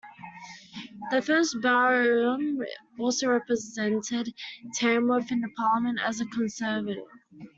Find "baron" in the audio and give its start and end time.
1.61-2.65